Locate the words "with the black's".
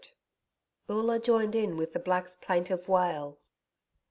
1.77-2.35